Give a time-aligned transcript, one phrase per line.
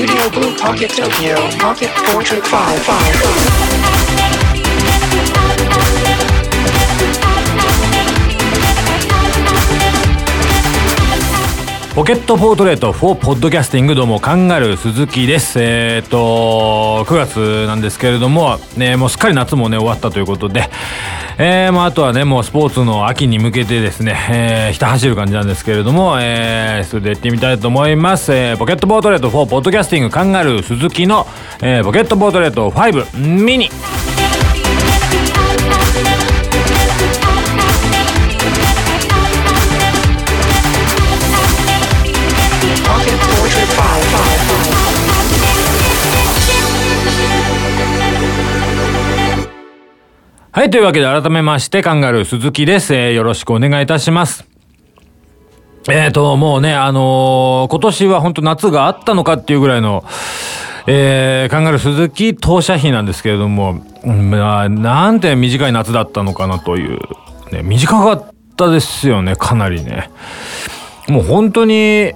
[0.00, 3.99] Studio Blue Pocket Tokyo Pocket Portrait 55.
[12.00, 15.58] ポケットポートレート4ポッドキャスティングどうもカンガルー鈴木です。
[15.60, 20.70] えっ、と9月なんですけれどもねもうすっかり夏もね終わったということで。
[21.36, 31.26] えー、まああとはねもうスポーツの秋に向けてですね、えー、ひた走る感じなんですけれども、えー、それでやってみたいと思います、えー、ポケットポートレート4ポッドキャスティングカンガルー鈴木の、
[31.62, 33.68] えー、ポケットポートレート5ミニ。
[50.52, 52.92] はい、というわけで改めまして、カンガルー鈴木です。
[52.92, 54.44] えーよろしくお願いいたします。
[55.88, 60.04] えーと、もうね、あのー今年は本当夏があったのかっていうぐらいの、
[60.88, 66.98] えーカンガルー鈴木当社費なんですけれども、うん、なんて短い夏だったのかなという、
[67.52, 70.10] ね、短かったですよね、かなりね。
[71.06, 72.12] もう本当に、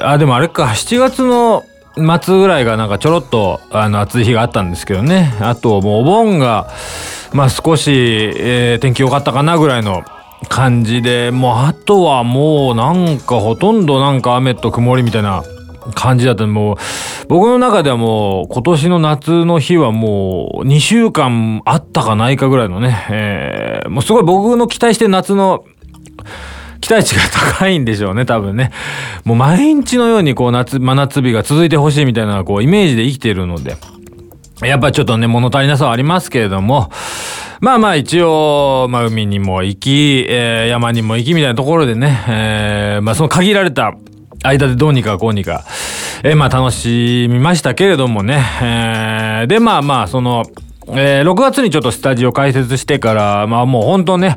[0.00, 1.64] あ、でもあれか、7月の
[1.96, 5.32] 末ぐらいがなんかちょろっとあの暑い日があったんですけどね。
[5.40, 6.68] あともうお盆が、
[7.32, 10.02] まあ少し、えー天気良かったかなぐらいの
[10.48, 15.42] 感じで、もうあとはもうなんかほとんどなんか雨と曇りみたいな
[15.94, 16.76] 感じだったもう
[17.28, 25.64] 僕の中ではもう今年の夏の日はもう2週間あったかないかぐらいのね、えーもうすごい僕の期待して夏の
[26.80, 27.22] 期待値が
[27.56, 28.72] 高いんでしょうね、多分ね。
[29.24, 33.76] もう毎日のようにこう夏、真夏日が続いてほしいみたいなこうイメージで生きてるので。
[34.62, 36.90] やっぱちょっとね、物足りなさはありますけれども、
[37.60, 43.94] まあまあ一応、まあ海にも行き、えー山にも行きみたいなところでね、えーまあその限られた
[44.42, 45.64] 間でどうにかこうにか、
[46.22, 50.44] えーまあ楽しみましたけれどもね、えーでまあまあその、
[50.88, 54.36] えー6月にちょっとスタジオ開設してから、まあもう本当ね、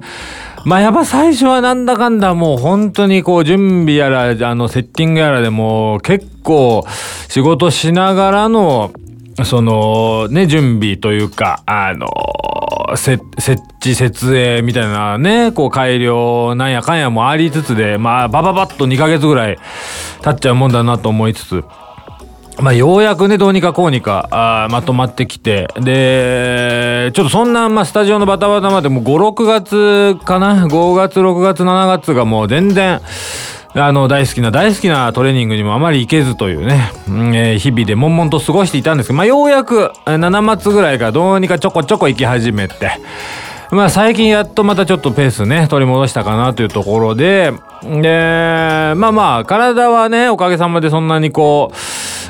[0.66, 6.86] まあやっぱ最初はなんだかんだもう本当にこう準備やら、あのセッティングやらでも結構
[7.28, 8.94] 仕事しながらの、
[9.44, 12.08] そのね、準備というか、あの、
[12.96, 13.24] 設
[13.80, 19.58] 置設営みたいなね、こう改良なんやかんやもありつつで、まあバババッと2ヶ月ぐらい
[20.22, 21.64] 経っちゃうもんだなと思いつつ、
[22.60, 33.02] まあ、ようやくね、どうにかこうにか、まとまってきて、で、ちょっとそんな、まあ、スタジオのバタバタまでもう5、6月かな ?5 月、6月、7月がもう全然、
[33.76, 42.92] あの、大好きな、大好きなトレーニングにもあまり行けずというね、えー日々で悶々と過ごしていたんですけど、まあ、ようやく、えー7月ぐらいからどうにかちょこちょこ行き始めて、
[43.72, 47.52] まあ最近やっとまたちょっとペースね、取り戻したかなというところで、
[47.84, 51.76] で、まあまあ、体はね、おかげさまでそんなにこう、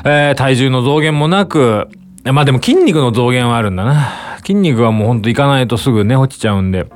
[0.08, 1.88] えー体重の増減もなく、
[2.24, 4.08] まあでも筋肉の増減はあるんだな。
[4.38, 6.86] 筋肉はもうほんといかないとすぐね、落ちちゃうんで。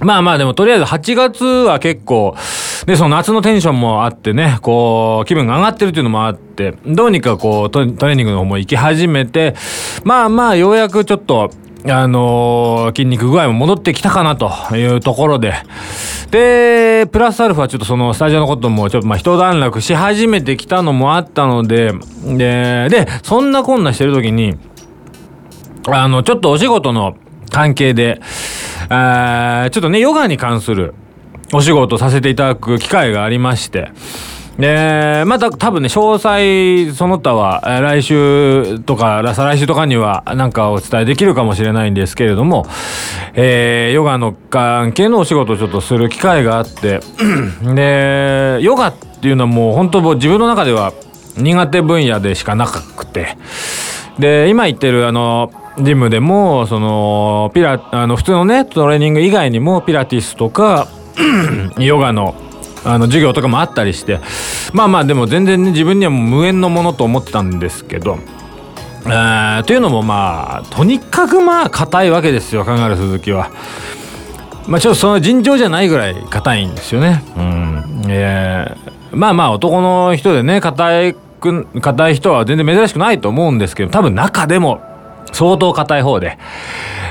[0.00, 2.34] まあまあでもとりあえず8月は結構、
[2.86, 9.54] で、その夏のテンションもあってね、こう、気分が上がってるっていうのもあって、どうにかこうト、トレーニングの方も行き始めて、
[10.04, 11.50] まあまあようやくちょっと、
[11.86, 15.54] あのー筋肉具合も戻ってきたかなというところで。
[16.30, 21.92] で、プラスアルファちょっとそのスタジオのこともちょっとまあ一段落し始めてきたのもあったので、
[22.24, 24.56] で、で、そんなこんなしてる時に、
[25.88, 27.16] あの、ちょっとお仕事の
[27.50, 28.20] 関係で、
[28.88, 30.94] あちょっとね、ヨガに関する
[31.52, 33.90] お仕事させていただく機会がありまして、
[34.58, 42.66] で、また多分ね、詳細その他は、来週とか、再来週とかにはなんかお伝えできるかもしれないんですけれども、
[43.34, 47.00] えーヨガの関係のお仕事をちょっとする機会があって、
[47.74, 50.92] で、ヨガっていうのはもう本当自分の中では
[51.36, 53.38] 苦手分野でしかなくて、
[54.18, 60.88] で今言ってるあのジムでもそのピラあの普通のねトレーニング以外にもピラティスとか
[61.78, 62.34] ヨガの
[62.84, 64.20] あの授業とかもあったりして
[64.72, 68.18] まあまあでも全然ね自分には無縁のものと思ってたんですけど。
[69.06, 73.50] えーというのもまあとにかくまあ硬いわけですよカンガルー鈴木は。
[74.68, 77.22] まあちょっとその尋常じゃないぐらい硬いんですよね。
[77.34, 78.04] うん。
[78.08, 81.16] えーまあまあ男の人でね、硬い、
[81.80, 84.80] 硬い人は全然珍しくないと思うんですけど、多分中でも
[85.32, 86.38] 相当硬い方で。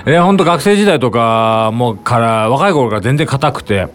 [0.05, 3.87] えー、ほんと学生時代とかもから、若い頃から全然硬くて、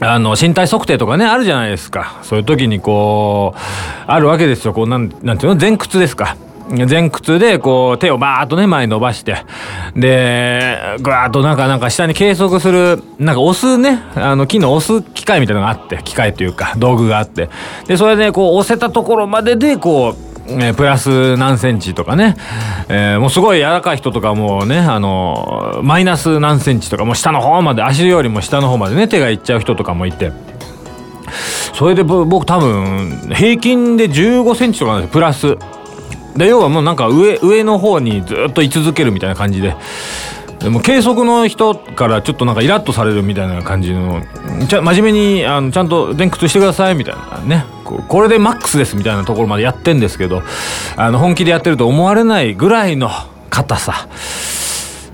[0.00, 2.18] あの、身体測定とかね、あるじゃないですか。
[2.22, 3.58] そういう時にこう、
[4.06, 4.72] あるわけですよ。
[4.72, 5.60] こう、なん、なんていうの？
[5.60, 6.36] 前屈ですか。
[6.66, 9.44] 前屈でこう手をバーッとね前に伸ばして
[9.94, 17.50] でぐわーっとなんかなんか下に計測するなんか押すねあの木の押す機械みたいなのがあって機械というか道具があって
[17.86, 22.36] でそれでこう押せたところまででこうえープラス何センチとかね、
[22.88, 30.32] えーもうすごい柔らかい人とかもうねあのマイナス何センチとかもう下の方まで足よりも下の方までね手がいっちゃう人とかもいて。
[31.74, 35.56] それで僕多分平均で15センチとかなんですよプラス。
[36.36, 39.74] で要はもうなんか上上の方にずっと居続けるみたいな感じで。
[40.60, 44.22] でも計測の人からちょっとなんかイラッとされるみたいな感じの
[44.68, 47.73] ちゃ真面目にあのちゃんと前屈してくださいみたいなね。
[48.08, 50.42] これでマックスですみたいなところまでやってんですけど
[50.96, 53.10] あの本気でやってると思われないぐらいの
[53.50, 54.08] 硬さ。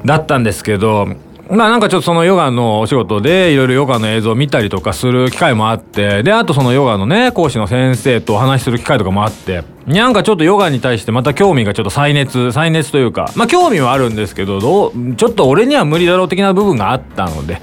[0.05, 1.09] だったんですけど
[1.51, 17.61] まあなんかちょっとそのヨガのお仕事でいろいろヨガの映像を見たりとかする機会もあってであとそのヨガのね講師の先生とお話しする機会とかもあってなんかちょっとヨガに対してまた興味がちょっと再熱再熱というかまあ興味はあるんですけどどうちょっと俺には無理だろう的な部分があったので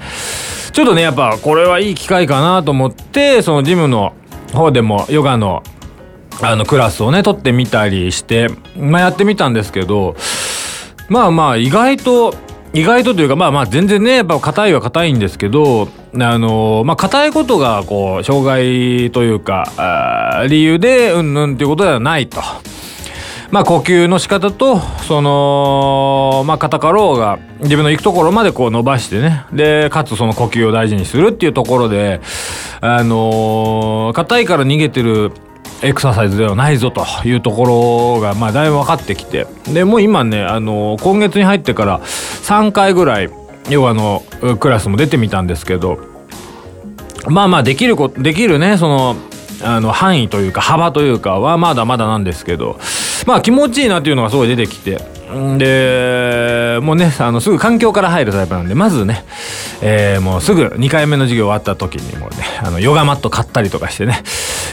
[0.72, 4.14] ちょっとねやっぱこれはいい機会かなと思ってそのジムの
[4.52, 5.62] 方でもヨガの
[6.40, 10.14] あのクラスをね取ってみたりして、まあ、やってみたんですけど
[11.08, 12.34] まあまあ意外と
[12.72, 22.40] 意外とというかまあまあ全然ねやっぱ硬いは硬いんですけどあのまあ硬いことがこう障害というか理由でうんうんっていうことではないと。
[23.50, 29.44] まあ呼吸の仕方とそのまあ硬かろうが自分の行くところまでこう伸ばしてね。
[29.52, 32.20] でかつその呼吸を大事にするっていうところで
[32.80, 35.32] あのー硬いから逃げてる
[35.82, 39.46] エクササイズではないぞというところがまあだいぶ分かってきて。
[39.72, 43.30] でもう今ねあのー今月に入ってから3回ぐらい
[43.70, 44.22] ヨガの
[44.60, 45.98] クラスも出てみたんですけど
[47.26, 49.16] まあまあできるこできるねその
[49.62, 52.78] あの範囲というか幅というかはまだまだなんですけど
[53.28, 55.17] まあ気持ちいいなっていうのがすごい出てきて。
[55.58, 59.24] でもうねあのすぐ環境から入るタイプなんでまずね、
[59.82, 64.22] えーもうすぐ2回目の授業終わった時にもうねあのヨガマット買ったりとかしてね、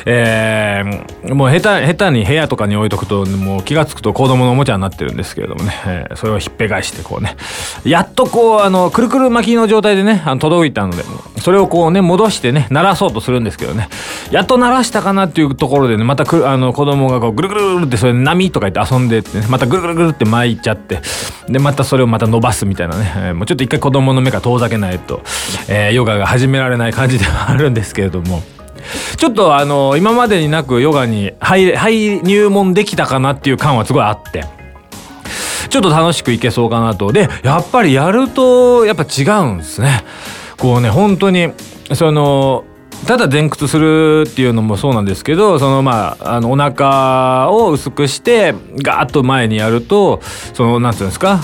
[0.06, 7.36] えーもう下手下手に部屋とかに置いとくともう気が付くと子供のおもちゃになってるんですけれどもね、えーそれをひっぺ返してこうね
[7.84, 11.04] やっとこうあのくるくる巻きの状態でねあの届いたので
[11.42, 13.90] それをこうね戻してね鳴らそうとするんですけどね
[14.32, 21.02] やっと鳴らしたかなっていうところでねまたくあの子供がこうぐるぐるってそれ波とか言って遊んでってねまたぐるぐるぐるって巻いちゃって。
[21.48, 25.22] でまたそれをまた伸ばすみたいなね、えーもうちょっと一回子供の目から遠ざけないと、
[25.68, 28.44] えーヨガが始められない感じではあるんですけれども。
[29.18, 34.46] ちょっとあの今までになくヨガに入入入門できたかなっていう感はすごいあって。
[35.70, 37.12] ちょっと楽しくいけそうかなと。
[37.12, 40.04] でやっぱりやるとやっぱ違うんですね。
[40.58, 41.52] こうね本当に
[41.94, 42.64] その
[43.08, 50.22] ただ前屈するっていうのもそうなんですけどそのまああのお腹を薄くしてガーッと前にやると
[50.54, 51.40] そのなんていうんですか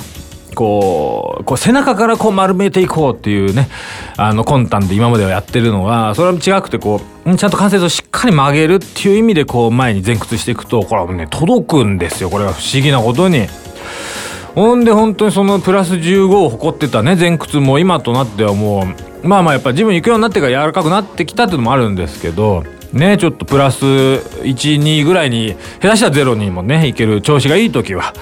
[0.56, 3.69] こうこう背中からこう丸めていこうっていうね
[4.18, 13.48] あの魂胆で今まではやってるのがそれは違くてこうちゃんと関節をしっかり曲げるっていう意味でこう前に前屈していくとこれはね届くんですよこれが不思議なことに。
[14.56, 28.13] ほんで本当にそのプラス15を誇ってたね前屈も今となってはもうまあまあやっぱジム行くようになってから柔らかくなってきたっていうのもあるんですけどねちょっとプラス12ぐらいに下手したらゼロにもねいける調子がいい時は、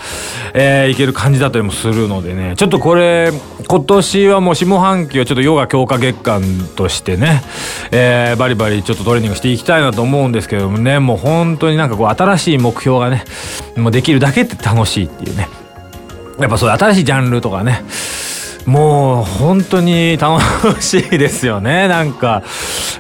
[0.54, 3.31] えーいける感じだったりもするのでねちょっとこれ
[3.68, 6.42] 今年はもう下半期はちょっとヨガ強化月間
[6.75, 7.42] としてね、
[7.92, 13.23] えーバリバリちょっとトレーニングしていきたいなと思うんですけどもねもう本当になんかこう新しい目標がね
[13.76, 15.47] もうできるだけって楽しいっていうね。
[16.40, 17.83] やっぱそういう新しいジャンルとかね
[18.69, 20.40] もう本当に楽
[20.81, 21.88] しいですよね。
[21.88, 22.44] なんか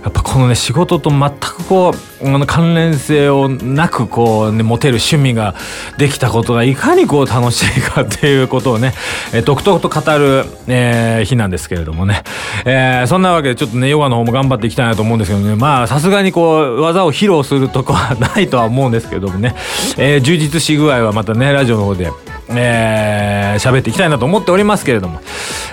[0.03, 5.53] やっぱこのね仕事と全くこうあの関連性をなくこうね持てる趣味が
[5.97, 8.93] できたことがいかにこう楽しいかっていうことをね、
[9.31, 12.23] えー、とくと語る、えー日なんですけれどもね、
[12.65, 15.55] えーそんなわけでちょっとねヨガの方も頑張っていきたいなと思うんですけどね。
[15.55, 19.53] まあさすがにこう技を披露するとこはないとは思うんですけどもね、
[19.97, 22.11] え充実し具合はまたねラジオの方で
[22.51, 25.19] えー喋っていきたいなと思っておりますけれども、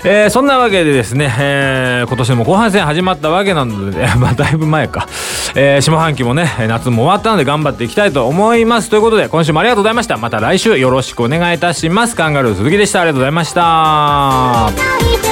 [0.05, 5.07] えーそんなわけでですね、えー今年も後半戦始まったわけなので、 まあだいぶ前か、
[5.55, 8.91] えー下半期もね夏も終わったので頑張っていきたいと思います。
[8.91, 10.17] ということで今週もありがとうございました。
[10.17, 12.17] また来週よろしくお願いいたします。
[12.17, 13.01] カンガルー鈴木でした。
[13.01, 15.26] ありがとうございました。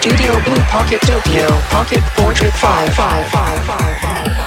[0.00, 4.39] Studio Blue Pocket Tokyo Pocket Portrait 5.